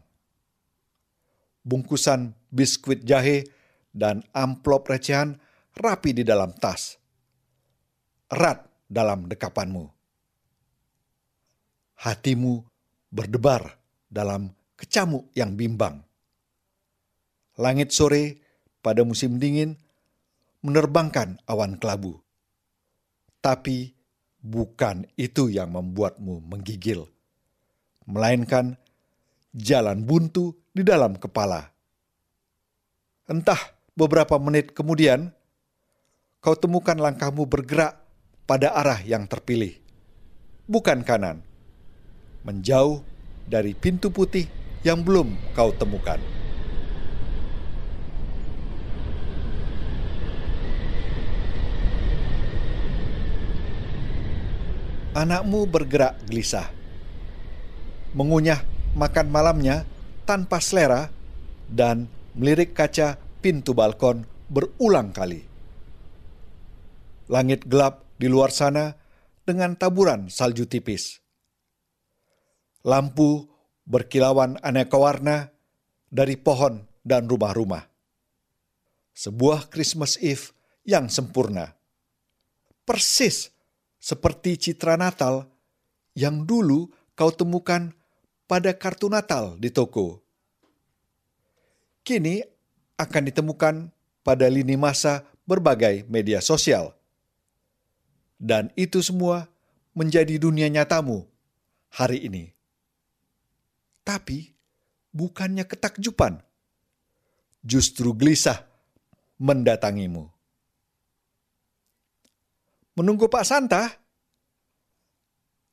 Bungkusan 1.64 2.36
biskuit 2.52 3.08
jahe 3.08 3.48
dan 3.96 4.20
amplop 4.36 4.92
recehan 4.92 5.40
rapi 5.80 6.12
di 6.12 6.28
dalam 6.28 6.52
tas. 6.60 7.00
Erat 8.28 8.68
dalam 8.92 9.32
dekapanmu. 9.32 9.88
Hatimu 12.04 12.54
berdebar 13.08 13.80
dalam 14.12 14.52
kecamuk 14.76 15.32
yang 15.32 15.56
bimbang. 15.56 16.04
Langit 17.56 17.96
sore 17.96 18.44
pada 18.84 19.08
musim 19.08 19.40
dingin 19.40 19.80
menerbangkan 20.64 21.44
awan 21.46 21.76
kelabu. 21.76 22.24
Tapi 23.44 23.92
bukan 24.40 25.04
itu 25.20 25.52
yang 25.52 25.76
membuatmu 25.76 26.48
menggigil, 26.48 27.06
melainkan 28.08 28.80
jalan 29.52 30.08
buntu 30.08 30.56
di 30.72 30.82
dalam 30.82 31.20
kepala. 31.20 31.70
Entah 33.28 33.60
beberapa 33.96 34.40
menit 34.40 34.72
kemudian, 34.72 35.32
kau 36.40 36.56
temukan 36.56 36.96
langkahmu 36.96 37.44
bergerak 37.48 38.00
pada 38.48 38.72
arah 38.72 39.00
yang 39.04 39.28
terpilih, 39.28 39.80
bukan 40.68 41.04
kanan, 41.04 41.44
menjauh 42.48 43.04
dari 43.48 43.76
pintu 43.76 44.12
putih 44.12 44.48
yang 44.84 45.04
belum 45.04 45.36
kau 45.56 45.72
temukan. 45.76 46.43
Anakmu 55.14 55.70
bergerak 55.70 56.26
gelisah, 56.26 56.74
mengunyah 58.18 58.66
makan 58.98 59.30
malamnya 59.30 59.86
tanpa 60.26 60.58
selera, 60.58 61.14
dan 61.70 62.10
melirik 62.34 62.74
kaca 62.74 63.22
pintu 63.38 63.78
balkon 63.78 64.26
berulang 64.50 65.14
kali. 65.14 65.46
Langit 67.30 67.70
gelap 67.70 68.10
di 68.18 68.26
luar 68.26 68.50
sana 68.50 68.98
dengan 69.46 69.78
taburan 69.78 70.34
salju 70.34 70.66
tipis. 70.66 71.22
Lampu 72.82 73.46
berkilauan 73.86 74.58
aneka 74.66 74.98
warna 74.98 75.54
dari 76.10 76.42
pohon 76.42 76.90
dan 77.06 77.30
rumah-rumah. 77.30 77.86
Sebuah 79.14 79.70
Christmas 79.70 80.18
Eve 80.18 80.58
yang 80.90 81.06
sempurna. 81.06 81.78
Persis 82.82 83.53
seperti 84.04 84.60
citra 84.60 85.00
Natal 85.00 85.48
yang 86.12 86.44
dulu 86.44 86.92
kau 87.16 87.32
temukan 87.32 87.96
pada 88.44 88.76
kartu 88.76 89.08
Natal 89.08 89.56
di 89.56 89.72
toko. 89.72 90.20
Kini 92.04 92.44
akan 93.00 93.24
ditemukan 93.32 93.76
pada 94.28 94.52
lini 94.52 94.76
masa 94.76 95.24
berbagai 95.48 96.04
media 96.12 96.44
sosial. 96.44 96.92
Dan 98.36 98.76
itu 98.76 99.00
semua 99.00 99.48
menjadi 99.96 100.36
dunia 100.36 100.68
nyatamu 100.68 101.24
hari 101.96 102.28
ini. 102.28 102.52
Tapi 104.04 104.52
bukannya 105.16 105.64
ketakjuban, 105.64 106.44
justru 107.64 108.12
gelisah 108.12 108.68
mendatangimu 109.40 110.28
menunggu 112.94 113.30
Pak 113.30 113.46
Santa. 113.46 113.90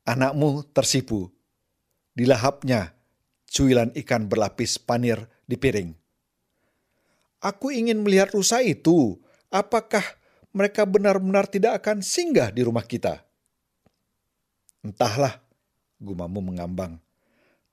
Anakmu 0.09 0.67
tersipu. 0.73 1.29
Dilahapnya 2.17 2.93
cuilan 3.47 3.95
ikan 4.05 4.27
berlapis 4.27 4.81
panir 4.81 5.29
di 5.47 5.55
piring. 5.55 5.91
Aku 7.41 7.73
ingin 7.73 8.05
melihat 8.05 8.33
rusa 8.37 8.61
itu. 8.61 9.17
Apakah 9.51 10.05
mereka 10.53 10.85
benar-benar 10.85 11.49
tidak 11.49 11.83
akan 11.83 12.05
singgah 12.05 12.53
di 12.53 12.63
rumah 12.63 12.85
kita? 12.85 13.23
Entahlah, 14.81 15.41
gumamu 16.01 16.41
mengambang. 16.41 16.97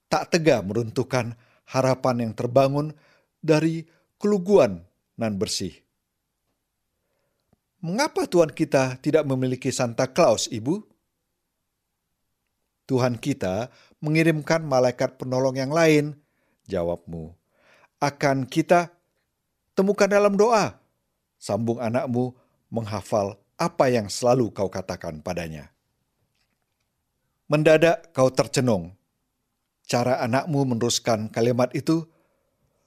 Tak 0.08 0.36
tega 0.36 0.64
meruntuhkan 0.64 1.36
harapan 1.68 2.28
yang 2.28 2.34
terbangun 2.34 2.96
dari 3.44 3.84
keluguan 4.18 4.88
nan 5.20 5.36
bersih. 5.36 5.87
Mengapa 7.78 8.26
Tuhan 8.26 8.50
kita 8.50 8.98
tidak 8.98 9.22
memiliki 9.30 9.70
Santa 9.70 10.10
Claus, 10.10 10.50
Ibu? 10.50 10.82
Tuhan 12.90 13.22
kita 13.22 13.70
mengirimkan 14.02 14.66
malaikat 14.66 15.22
penolong 15.22 15.54
yang 15.54 15.70
lain, 15.70 16.18
jawabmu. 16.66 17.38
Akan 18.02 18.50
kita 18.50 18.90
temukan 19.78 20.10
dalam 20.10 20.34
doa. 20.34 20.82
Sambung 21.38 21.78
anakmu 21.78 22.34
menghafal 22.74 23.38
apa 23.62 23.94
yang 23.94 24.10
selalu 24.10 24.50
kau 24.50 24.74
katakan 24.74 25.22
padanya. 25.22 25.70
Mendadak 27.46 28.10
kau 28.10 28.34
tercenung. 28.34 28.98
Cara 29.86 30.18
anakmu 30.26 30.66
meneruskan 30.66 31.30
kalimat 31.30 31.70
itu 31.78 32.10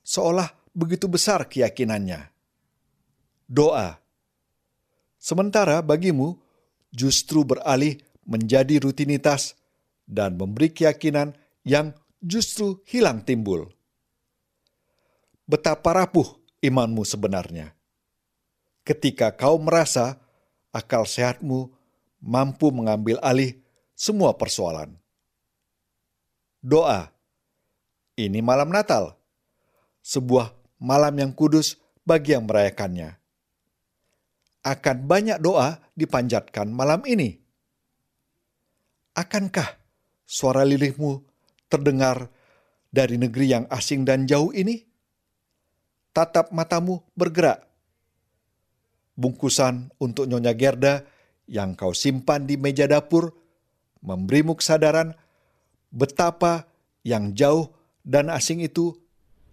seolah 0.03 0.51
begitu 0.75 1.07
besar 1.07 1.47
keyakinannya. 1.47 2.27
Doa 3.47 4.01
Sementara 5.21 5.85
bagimu 5.85 6.41
justru 6.97 7.45
beralih 7.45 8.01
menjadi 8.25 8.81
rutinitas 8.81 9.53
dan 10.09 10.41
memberi 10.41 10.73
keyakinan 10.73 11.37
yang 11.61 11.93
justru 12.25 12.81
hilang 12.89 13.21
timbul. 13.21 13.69
Betapa 15.45 15.93
rapuh 15.93 16.25
imanmu 16.65 17.05
sebenarnya. 17.05 17.77
Ketika 18.81 19.37
kau 19.37 19.61
merasa 19.61 20.17
akal 20.73 21.05
sehatmu 21.05 21.69
mampu 22.25 22.73
mengambil 22.73 23.21
alih 23.21 23.61
semua 23.93 24.33
persoalan. 24.33 24.97
Doa. 26.65 27.13
Ini 28.17 28.41
malam 28.41 28.73
Natal. 28.73 29.21
Sebuah 30.01 30.57
malam 30.81 31.13
yang 31.13 31.33
kudus 31.37 31.77
bagi 32.09 32.33
yang 32.33 32.49
merayakannya 32.49 33.20
akan 34.61 34.97
banyak 35.09 35.39
doa 35.41 35.81
dipanjatkan 35.97 36.69
malam 36.69 37.01
ini. 37.09 37.37
Akankah 39.17 39.77
suara 40.25 40.65
lilihmu 40.65 41.21
terdengar 41.67 42.29
dari 42.89 43.17
negeri 43.17 43.47
yang 43.57 43.65
asing 43.73 44.05
dan 44.05 44.29
jauh 44.29 44.53
ini? 44.53 44.85
Tatap 46.11 46.51
matamu 46.51 47.01
bergerak. 47.15 47.65
Bungkusan 49.15 49.93
untuk 50.01 50.27
Nyonya 50.27 50.57
Gerda 50.57 51.05
yang 51.51 51.77
kau 51.77 51.93
simpan 51.93 52.49
di 52.49 52.57
meja 52.57 52.89
dapur 52.89 53.31
memberimu 54.01 54.57
kesadaran 54.57 55.13
betapa 55.93 56.65
yang 57.05 57.37
jauh 57.37 57.69
dan 58.01 58.33
asing 58.33 58.65
itu 58.65 58.97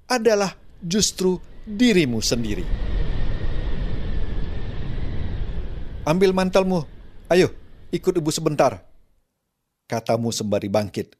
adalah 0.07 0.55
justru 0.79 1.41
dirimu 1.67 2.23
sendiri. 2.23 2.96
Ambil 6.07 6.31
mantelmu. 6.31 6.87
Ayo, 7.27 7.51
ikut 7.91 8.15
ibu 8.15 8.31
sebentar. 8.31 8.79
Katamu 9.91 10.31
sembari 10.31 10.71
bangkit. 10.71 11.19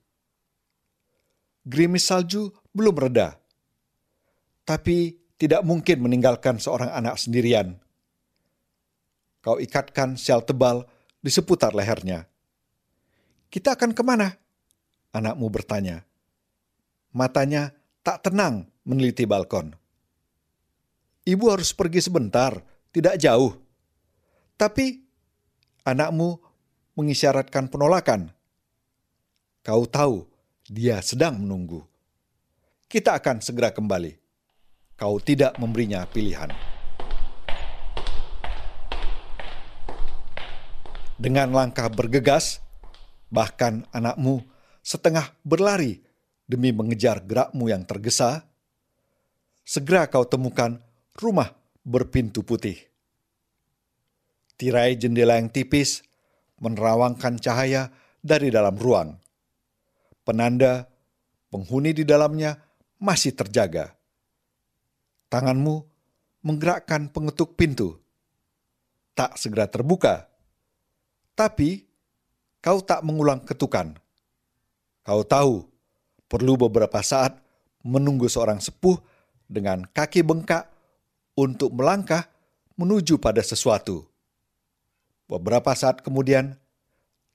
Gerimis 1.67 2.07
salju 2.07 2.55
belum 2.71 2.95
reda. 2.95 3.35
Tapi 4.63 5.11
tidak 5.35 5.67
mungkin 5.67 6.07
meninggalkan 6.07 6.55
seorang 6.55 6.87
anak 6.95 7.19
sendirian. 7.19 7.75
Kau 9.43 9.59
ikatkan 9.59 10.15
sel 10.15 10.39
tebal 10.47 10.87
di 11.19 11.35
seputar 11.35 11.75
lehernya. 11.75 12.23
Kita 13.51 13.75
akan 13.75 13.91
ke 13.91 14.03
mana? 14.07 14.31
Anakmu 15.11 15.51
bertanya. 15.51 16.07
Matanya 17.11 17.75
tak 18.07 18.23
tenang 18.23 18.71
meneliti 18.87 19.27
balkon. 19.27 19.75
Ibu 21.27 21.45
harus 21.51 21.75
pergi 21.75 21.99
sebentar, 21.99 22.55
tidak 22.95 23.19
jauh. 23.19 23.66
Tapi 24.57 25.05
anakmu 25.85 26.41
mengisyaratkan 26.97 27.69
penolakan. 27.69 28.33
Kau 29.61 29.85
tahu 29.85 30.25
dia 30.65 30.97
sedang 31.05 31.37
menunggu. 31.37 31.85
Kita 32.89 33.13
akan 33.21 33.37
segera 33.37 33.69
kembali. 33.69 34.17
Kau 34.97 35.21
tidak 35.21 35.61
memberinya 35.61 36.09
pilihan. 36.09 36.49
Dengan 41.21 41.53
langkah 41.53 41.85
bergegas, 41.93 42.57
bahkan 43.29 43.85
anakmu 43.93 44.41
setengah 44.81 45.37
berlari 45.45 46.01
demi 46.49 46.73
mengejar 46.73 47.21
gerakmu 47.21 47.69
yang 47.69 47.85
tergesa, 47.85 48.41
segera 49.61 50.09
kau 50.09 50.25
temukan 50.25 50.81
rumah 51.13 51.53
berpintu 51.85 52.41
putih. 52.41 52.86
Tirai 54.57 54.97
jendela 54.97 55.37
yang 55.37 55.53
tipis 55.53 56.01
menerawangkan 56.57 57.37
cahaya 57.37 57.93
dari 58.25 58.49
dalam 58.49 58.73
ruang. 58.73 59.13
Penanda 60.25 60.89
penghuni 61.53 61.93
di 61.93 62.03
dalamnya 62.03 62.57
masih 62.97 63.37
terjaga. 63.37 63.93
Tanganmu 65.29 65.75
menggerakkan 66.41 67.13
pengetuk 67.13 67.53
pintu. 67.53 68.01
Tak 69.13 69.37
segera 69.37 69.65
terbuka, 69.65 70.29
tapi 71.33 71.85
kau 72.61 72.81
tak 72.81 73.01
mengulang 73.01 73.41
ketukan. 73.41 73.97
Kau 75.01 75.21
tahu, 75.25 75.65
perlu 76.29 76.53
beberapa 76.57 77.01
saat 77.01 77.37
menunggu 77.81 78.29
seorang 78.29 78.61
sepuh 78.61 78.97
dengan 79.45 79.87
kaki 79.89 80.21
bengkak 80.21 80.69
untuk 81.33 81.73
melangkah 81.73 82.29
menuju 82.77 83.17
pada 83.17 83.41
sesuatu. 83.41 84.05
Beberapa 85.27 85.75
saat 85.75 85.99
kemudian, 85.99 86.55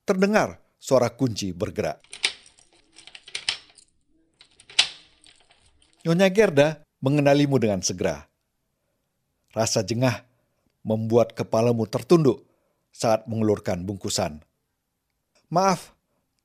terdengar 0.09 0.65
suara 0.81 1.13
kunci 1.13 1.53
bergerak. 1.53 2.01
Nyonya 6.03 6.33
Gerda 6.33 6.69
mengenalimu 7.05 7.61
dengan 7.61 7.85
segera. 7.85 8.27
Rasa 9.53 9.85
jengah 9.85 10.25
membuat 10.83 11.37
kepalamu 11.37 11.87
tertunduk 11.87 12.43
saat 12.91 13.29
mengelurkan 13.31 13.87
bungkusan. 13.87 14.43
Maaf, 15.53 15.93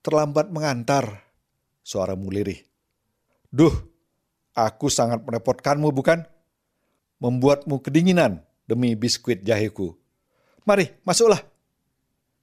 terlambat 0.04 0.52
mengantar, 0.52 1.24
suaramu 1.82 2.28
lirih. 2.28 2.60
Duh, 3.50 3.72
aku 4.52 4.92
sangat 4.92 5.24
merepotkanmu 5.24 5.90
bukan? 5.96 6.28
Membuatmu 7.24 7.82
kedinginan 7.82 8.44
demi 8.68 8.94
biskuit 8.94 9.42
jaheku. 9.42 9.98
Mari, 10.68 10.92
masuklah. 11.08 11.40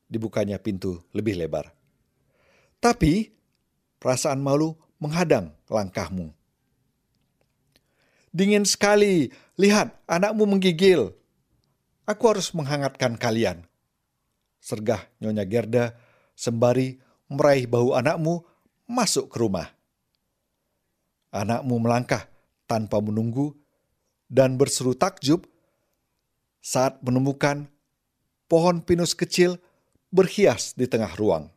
Dibukanya 0.09 0.57
pintu 0.57 1.05
lebih 1.13 1.37
lebar. 1.37 1.77
Tapi, 2.81 3.29
perasaan 4.01 4.41
malu 4.41 4.73
menghadang 4.97 5.53
langkahmu. 5.69 6.33
Dingin 8.33 8.65
sekali, 8.65 9.29
lihat 9.61 9.93
anakmu 10.09 10.49
menggigil. 10.49 11.13
Aku 12.09 12.25
harus 12.33 12.49
menghangatkan 12.57 13.21
kalian. 13.21 13.69
Sergah 14.57 15.05
Nyonya 15.21 15.45
Gerda 15.45 15.85
sembari 16.33 16.97
meraih 17.29 17.69
bahu 17.69 17.93
anakmu 17.93 18.41
masuk 18.89 19.29
ke 19.29 19.37
rumah. 19.37 19.69
Anakmu 21.29 21.77
melangkah 21.77 22.25
tanpa 22.65 23.05
menunggu 23.05 23.53
dan 24.33 24.57
berseru 24.57 24.97
takjub 24.97 25.45
saat 26.65 26.97
menemukan 27.05 27.69
pohon 28.55 28.79
pinus 28.87 29.19
kecil 29.19 29.59
berhias 30.15 30.79
di 30.79 30.87
tengah 30.87 31.11
ruang. 31.19 31.51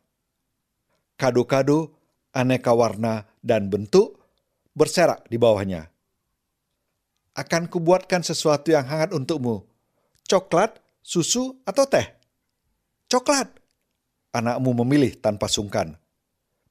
Kado-kado 1.14 1.94
aneka 2.34 2.74
warna 2.74 3.22
dan 3.38 3.70
bentuk 3.70 4.18
berserak 4.74 5.22
di 5.30 5.38
bawahnya. 5.38 5.94
Akan 7.38 7.70
kubuatkan 7.70 8.26
sesuatu 8.26 8.74
yang 8.74 8.82
hangat 8.82 9.14
untukmu. 9.14 9.62
Coklat, 10.26 10.82
susu, 10.98 11.62
atau 11.62 11.86
teh? 11.86 12.18
Coklat, 13.06 13.46
anakmu 14.34 14.82
memilih 14.82 15.14
tanpa 15.22 15.46
sungkan. 15.46 15.94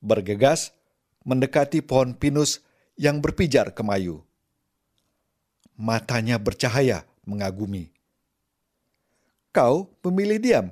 Bergegas 0.03 0.75
mendekati 1.23 1.79
pohon 1.79 2.19
pinus 2.19 2.67
yang 2.99 3.23
berpijar 3.23 3.71
kemayu. 3.71 4.27
Matanya 5.79 6.35
bercahaya 6.35 7.07
mengagumi. 7.23 7.95
Kau 9.57 9.89
memilih 10.05 10.37
diam, 10.37 10.69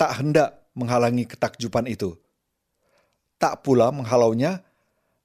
tak 0.00 0.24
hendak 0.24 0.72
menghalangi 0.72 1.28
ketakjuban 1.28 1.84
itu. 1.84 2.16
Tak 3.36 3.60
pula 3.60 3.92
menghalaunya 3.92 4.64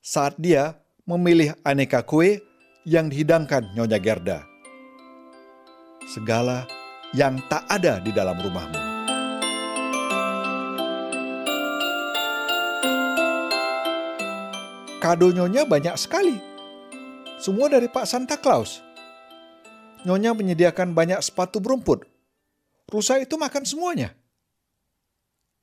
saat 0.03 0.35
dia 0.35 0.75
memilih 1.07 1.55
aneka 1.63 2.03
kue 2.03 2.43
yang 2.83 3.07
dihidangkan 3.07 3.71
Nyonya 3.79 3.95
Gerda. 3.95 4.43
Segala 6.03 6.67
yang 7.15 7.39
tak 7.47 7.63
ada 7.71 8.03
di 8.03 8.11
dalam 8.11 8.35
rumahmu. 8.35 8.79
Kado 14.99 15.31
Nyonya 15.31 15.63
banyak 15.63 15.95
sekali. 15.95 16.35
Semua 17.39 17.71
dari 17.71 17.87
Pak 17.87 18.03
Santa 18.03 18.35
Claus. 18.35 18.83
Nyonya 20.03 20.35
menyediakan 20.35 20.91
banyak 20.91 21.23
sepatu 21.23 21.63
berumput. 21.63 22.10
Rusa 22.91 23.23
itu 23.23 23.39
makan 23.39 23.63
semuanya. 23.63 24.11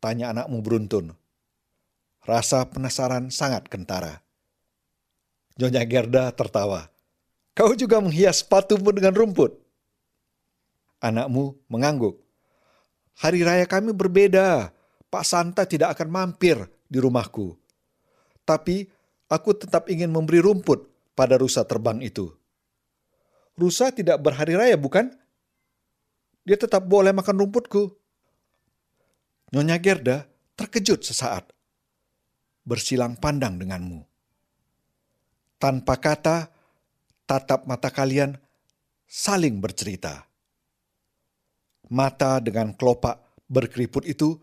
Tanya 0.01 0.33
anakmu 0.33 0.65
beruntun. 0.65 1.13
Rasa 2.25 2.65
penasaran 2.65 3.29
sangat 3.29 3.69
kentara. 3.69 4.25
Nyonya 5.61 5.85
Gerda 5.85 6.33
tertawa. 6.33 6.89
Kau 7.53 7.77
juga 7.77 8.01
menghias 8.01 8.41
sepatumu 8.41 8.95
dengan 8.97 9.13
rumput. 9.13 9.61
Anakmu 11.05 11.59
mengangguk. 11.69 12.17
Hari 13.21 13.45
raya 13.45 13.67
kami 13.69 13.93
berbeda. 13.93 14.73
Pak 15.13 15.25
Santa 15.27 15.69
tidak 15.69 15.99
akan 15.99 16.09
mampir 16.09 16.57
di 16.89 16.97
rumahku. 16.97 17.59
Tapi 18.47 18.89
aku 19.29 19.53
tetap 19.53 19.93
ingin 19.93 20.09
memberi 20.09 20.41
rumput 20.41 20.89
pada 21.13 21.37
rusa 21.37 21.67
terbang 21.67 22.01
itu. 22.01 22.33
Rusa 23.59 23.91
tidak 23.91 24.23
berhari 24.23 24.55
raya, 24.55 24.79
bukan? 24.79 25.11
Dia 26.49 26.57
tetap 26.57 26.89
boleh 26.89 27.13
makan 27.13 27.45
rumputku. 27.45 27.93
Nyonya 29.53 29.77
Gerda 29.77 30.25
terkejut 30.57 31.05
sesaat. 31.05 31.53
Bersilang 32.65 33.21
pandang 33.21 33.61
denganmu. 33.61 34.01
Tanpa 35.61 36.01
kata, 36.01 36.49
tatap 37.29 37.69
mata 37.69 37.93
kalian 37.93 38.33
saling 39.05 39.61
bercerita. 39.61 40.25
Mata 41.93 42.41
dengan 42.41 42.73
kelopak 42.73 43.45
berkeriput 43.45 44.09
itu 44.09 44.41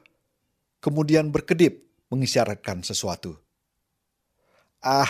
kemudian 0.77 1.33
berkedip 1.33 1.89
mengisyaratkan 2.13 2.85
sesuatu. 2.85 3.33
Ah, 4.77 5.09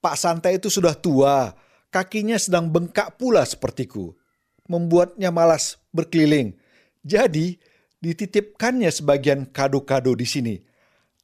Pak 0.00 0.16
Santai 0.16 0.56
itu 0.56 0.72
sudah 0.72 0.96
tua, 0.96 1.52
kakinya 1.92 2.40
sedang 2.40 2.72
bengkak 2.72 3.20
pula 3.20 3.44
sepertiku. 3.44 4.16
Membuatnya 4.64 5.28
malas 5.28 5.83
berkeliling. 5.94 6.58
Jadi, 7.06 7.56
dititipkannya 8.02 8.90
sebagian 8.90 9.46
kado-kado 9.48 10.12
di 10.18 10.26
sini, 10.26 10.54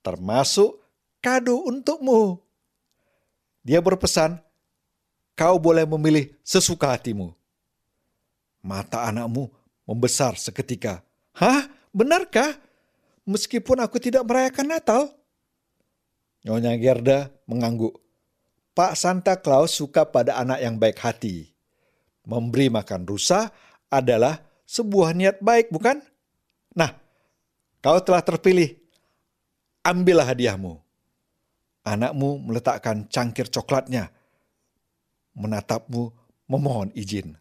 termasuk 0.01 0.79
kado 1.19 1.67
untukmu. 1.67 2.39
Dia 3.67 3.83
berpesan, 3.83 4.41
kau 5.37 5.61
boleh 5.61 5.85
memilih 5.85 6.33
sesuka 6.41 6.95
hatimu. 6.97 7.35
Mata 8.65 9.05
anakmu 9.11 9.51
membesar 9.85 10.39
seketika. 10.39 11.03
Hah? 11.35 11.67
Benarkah? 11.91 12.55
Meskipun 13.27 13.83
aku 13.83 13.99
tidak 13.99 14.23
merayakan 14.25 14.71
Natal? 14.71 15.03
Nyonya 16.47 16.79
Gerda 16.81 17.29
mengangguk. 17.45 18.01
Pak 18.73 18.97
Santa 18.97 19.37
Claus 19.37 19.77
suka 19.77 20.09
pada 20.09 20.41
anak 20.41 20.63
yang 20.63 20.81
baik 20.81 20.97
hati. 21.03 21.53
Memberi 22.25 22.71
makan 22.71 23.05
rusa 23.05 23.51
adalah 23.91 24.50
sebuah 24.71 25.19
niat 25.19 25.43
baik, 25.43 25.75
bukan? 25.75 25.99
Nah, 26.79 26.95
kau 27.83 27.99
telah 27.99 28.23
terpilih. 28.23 28.79
Ambillah 29.83 30.31
hadiahmu. 30.31 30.79
Anakmu 31.83 32.47
meletakkan 32.47 33.11
cangkir 33.11 33.51
coklatnya. 33.51 34.15
Menatapmu 35.35 36.15
memohon 36.47 36.95
izin. 36.95 37.35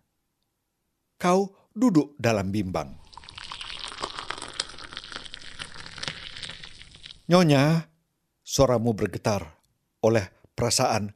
Kau 1.22 1.54
duduk 1.78 2.18
dalam 2.18 2.50
bimbang. 2.50 2.98
Nyonya, 7.30 7.86
suaramu 8.42 8.98
bergetar 8.98 9.46
oleh 10.02 10.26
perasaan 10.58 11.14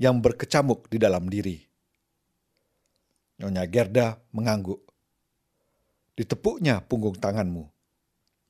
yang 0.00 0.24
berkecamuk 0.24 0.88
di 0.88 0.96
dalam 0.96 1.28
diri. 1.28 1.60
Nyonya 3.36 3.68
Gerda 3.68 4.16
mengangguk. 4.32 4.91
Ditepuknya 6.12 6.84
punggung 6.84 7.16
tanganmu, 7.16 7.68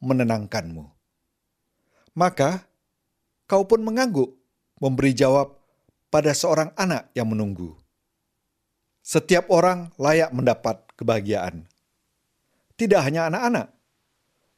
menenangkanmu. 0.02 0.84
Maka 2.18 2.66
kau 3.46 3.64
pun 3.64 3.80
mengangguk, 3.80 4.34
memberi 4.82 5.14
jawab 5.14 5.56
pada 6.10 6.34
seorang 6.34 6.74
anak 6.74 7.08
yang 7.14 7.30
menunggu. 7.30 7.78
Setiap 9.02 9.50
orang 9.50 9.90
layak 9.98 10.30
mendapat 10.34 10.82
kebahagiaan. 10.98 11.66
Tidak 12.78 12.98
hanya 12.98 13.30
anak-anak, 13.30 13.70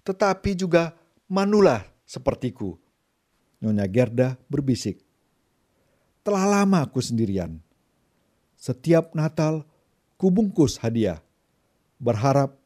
tetapi 0.04 0.56
juga 0.56 0.96
manula 1.28 1.84
sepertiku 2.08 2.76
Nyonya 3.64 3.88
Gerda 3.88 4.28
berbisik. 4.52 5.00
Telah 6.20 6.44
lama 6.44 6.84
aku 6.84 7.00
sendirian. 7.00 7.64
Setiap 8.60 9.16
Natal 9.16 9.64
kubungkus 10.20 10.76
hadiah, 10.84 11.24
berharap 11.96 12.60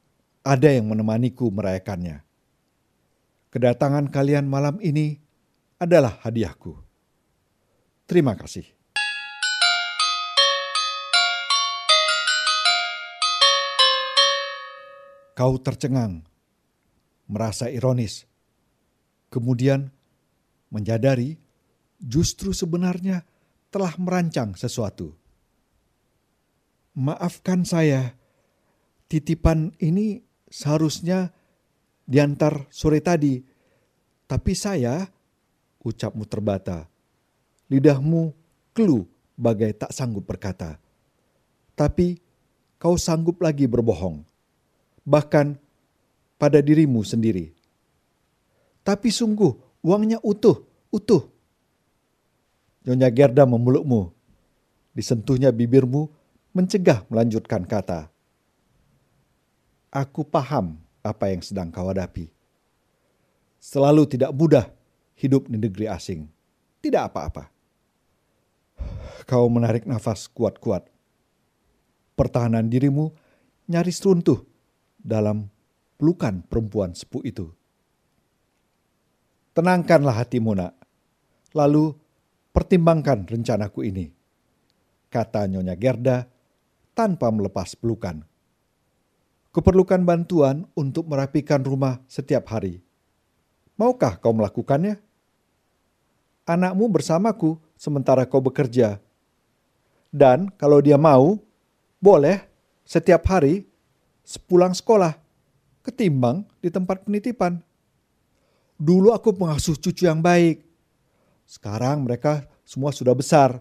ada 0.44 0.68
yang 0.68 0.90
menemaniku 0.90 1.48
merayakannya. 1.50 2.22
Kedatangan 3.48 4.12
kalian 4.12 4.44
malam 4.44 4.76
ini 4.78 5.18
adalah 5.78 6.20
hadiahku. 6.22 6.76
Terima 8.04 8.36
kasih. 8.36 8.66
Kau 15.38 15.54
tercengang, 15.62 16.26
merasa 17.30 17.70
ironis 17.70 18.28
Kemudian 19.28 19.92
menyadari 20.72 21.36
justru 22.00 22.56
sebenarnya 22.56 23.28
telah 23.68 23.92
merancang 24.00 24.56
sesuatu. 24.56 25.12
Maafkan 26.96 27.68
saya, 27.68 28.16
titipan 29.06 29.76
ini 29.78 30.24
seharusnya 30.48 31.32
diantar 32.08 32.66
sore 32.72 33.04
tadi, 33.04 33.40
tapi 34.28 34.52
saya, 34.52 35.04
ucapmu 35.84 36.24
terbata, 36.28 36.88
lidahmu 37.68 38.32
kelu 38.72 39.04
bagai 39.36 39.76
tak 39.76 39.92
sanggup 39.92 40.24
berkata. 40.28 40.80
Tapi 41.78 42.18
kau 42.80 42.98
sanggup 42.98 43.38
lagi 43.40 43.70
berbohong, 43.70 44.24
bahkan 45.06 45.54
pada 46.40 46.58
dirimu 46.58 47.06
sendiri. 47.06 47.54
Tapi 48.82 49.12
sungguh 49.12 49.84
uangnya 49.84 50.18
utuh, 50.24 50.64
utuh. 50.88 51.28
Nyonya 52.88 53.12
Gerda 53.12 53.44
memelukmu. 53.44 54.16
Disentuhnya 54.96 55.52
bibirmu 55.52 56.08
mencegah 56.56 57.04
melanjutkan 57.12 57.68
kata. 57.68 58.08
Aku 59.88 60.20
paham 60.20 60.76
apa 61.00 61.32
yang 61.32 61.40
sedang 61.40 61.72
kau 61.72 61.88
hadapi. 61.88 62.28
Selalu 63.56 64.04
tidak 64.04 64.36
mudah 64.36 64.68
hidup 65.16 65.48
di 65.48 65.56
negeri 65.56 65.88
asing. 65.88 66.28
Tidak 66.84 67.08
apa-apa. 67.08 67.48
Kau 69.24 69.48
menarik 69.48 69.88
nafas 69.88 70.28
kuat-kuat. 70.28 70.84
Pertahanan 72.12 72.68
dirimu 72.68 73.16
nyaris 73.64 74.04
runtuh 74.04 74.44
dalam 75.00 75.48
pelukan 75.96 76.44
perempuan 76.44 76.92
sepuh 76.92 77.24
itu. 77.24 77.48
Tenangkanlah 79.56 80.20
hatimu 80.20 80.52
nak. 80.52 80.76
Lalu 81.56 81.96
pertimbangkan 82.52 83.24
rencanaku 83.24 83.88
ini. 83.88 84.12
Kata 85.08 85.48
Nyonya 85.48 85.72
Gerda 85.80 86.28
tanpa 86.92 87.32
melepas 87.32 87.72
pelukan. 87.72 88.27
Kuperlukan 89.58 90.06
bantuan 90.06 90.70
untuk 90.78 91.10
merapikan 91.10 91.58
rumah 91.66 91.98
setiap 92.06 92.46
hari. 92.54 92.78
Maukah 93.74 94.14
kau 94.14 94.30
melakukannya? 94.30 95.02
Anakmu 96.46 96.86
bersamaku 96.86 97.58
sementara 97.74 98.22
kau 98.22 98.38
bekerja 98.38 99.02
dan 100.08 100.48
kalau 100.56 100.80
dia 100.80 100.96
mau, 100.96 101.36
boleh 101.98 102.40
setiap 102.86 103.26
hari 103.28 103.66
sepulang 104.22 104.72
sekolah 104.72 105.18
ketimbang 105.82 106.46
di 106.62 106.70
tempat 106.72 107.04
penitipan. 107.04 107.60
Dulu 108.78 109.10
aku 109.10 109.34
pengasuh 109.34 109.74
cucu 109.74 110.06
yang 110.06 110.22
baik. 110.22 110.62
Sekarang 111.50 112.06
mereka 112.06 112.46
semua 112.62 112.94
sudah 112.94 113.12
besar 113.12 113.58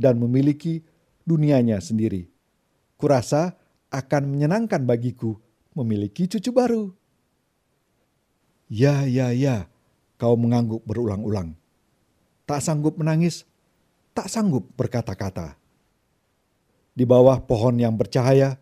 dan 0.00 0.16
memiliki 0.16 0.80
dunianya 1.28 1.76
sendiri. 1.76 2.24
Kurasa 2.96 3.52
akan 3.90 4.22
menyenangkan 4.34 4.82
bagiku 4.82 5.38
memiliki 5.76 6.26
cucu 6.26 6.50
baru. 6.50 6.90
Ya, 8.66 9.06
ya, 9.06 9.30
ya, 9.30 9.70
kau 10.18 10.34
mengangguk 10.34 10.82
berulang-ulang. 10.82 11.54
Tak 12.48 12.64
sanggup 12.64 12.98
menangis, 12.98 13.46
tak 14.16 14.26
sanggup 14.26 14.66
berkata-kata. 14.74 15.54
Di 16.96 17.04
bawah 17.04 17.38
pohon 17.44 17.76
yang 17.76 17.94
bercahaya, 17.94 18.56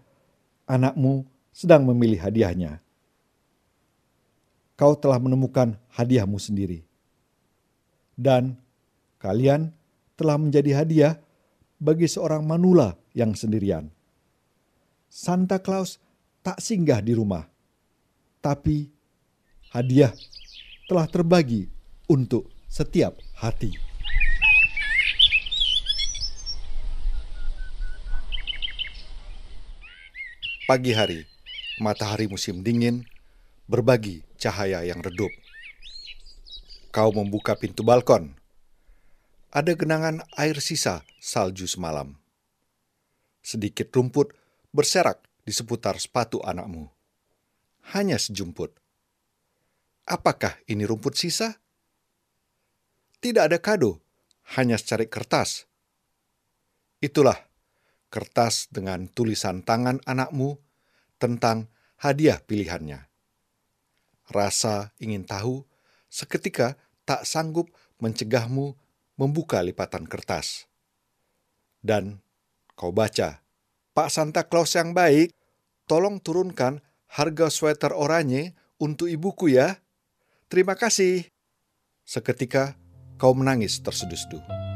anakmu 0.67 1.23
sedang 1.55 1.87
memilih 1.87 2.19
hadiahnya. 2.19 2.83
Kau 4.75 4.99
telah 4.99 5.23
menemukan 5.23 5.79
hadiahmu 5.95 6.37
sendiri. 6.43 6.83
Dan 8.19 8.59
kalian 9.23 9.71
telah 10.19 10.35
menjadi 10.35 10.83
hadiah 10.83 11.15
bagi 11.79 12.11
seorang 12.11 12.43
manula 12.43 12.99
yang 13.15 13.39
sendirian. 13.39 13.94
Santa 15.15 15.63
Claus 15.63 16.03
tak 16.43 16.59
singgah 16.59 16.99
di 16.99 17.15
rumah, 17.15 17.47
tapi 18.43 18.91
hadiah 19.71 20.11
telah 20.91 21.07
terbagi 21.07 21.71
untuk 22.11 22.51
setiap 22.67 23.15
hati. 23.39 23.71
Pagi 30.67 30.91
hari, 30.91 31.23
matahari 31.79 32.27
musim 32.27 32.67
dingin 32.67 33.07
berbagi 33.71 34.27
cahaya 34.35 34.83
yang 34.83 34.99
redup. 34.99 35.31
Kau 36.91 37.15
membuka 37.15 37.55
pintu 37.55 37.87
balkon. 37.87 38.35
Ada 39.55 39.79
genangan 39.79 40.27
air 40.35 40.59
sisa 40.59 41.07
salju 41.23 41.71
semalam. 41.71 42.19
Sedikit 43.47 43.95
rumput 43.95 44.43
berserak 44.75 45.23
di 45.47 45.55
seputar 45.55 45.95
sepatu 46.03 46.43
anakmu. 46.43 46.91
Hanya 47.95 48.19
sejumput. 48.19 48.75
Apakah 50.05 50.59
ini 50.67 50.83
rumput 50.83 51.15
sisa? 51.15 51.63
Tidak 53.23 53.41
ada 53.41 53.57
kado, 53.63 54.03
hanya 54.59 54.77
secari 54.77 55.07
kertas. 55.07 55.71
Itulah 56.99 57.39
kertas 58.11 58.69
dengan 58.69 59.07
tulisan 59.09 59.63
tangan 59.63 60.03
anakmu 60.05 60.59
tentang 61.23 61.71
hadiah 62.03 62.43
pilihannya. 62.43 63.09
Rasa 64.29 64.93
ingin 65.01 65.25
tahu 65.25 65.65
seketika 66.09 66.77
tak 67.05 67.29
sanggup 67.29 67.69
mencegahmu 68.01 68.77
membuka 69.21 69.61
lipatan 69.61 70.09
kertas. 70.09 70.67
Dan 71.85 72.25
kau 72.75 72.91
baca, 72.91 73.44
Pak 73.95 74.11
Santa 74.11 74.43
Claus 74.51 74.75
yang 74.75 74.91
baik, 74.91 75.31
tolong 75.87 76.19
turunkan 76.19 76.83
harga 77.07 77.47
sweater 77.47 77.95
oranye 77.95 78.59
untuk 78.83 79.07
ibuku 79.07 79.55
ya. 79.55 79.79
Terima 80.51 80.75
kasih. 80.75 81.31
Seketika 82.03 82.75
kau 83.17 83.39
menangis 83.39 83.79
terseduh-seduh. 83.79 84.74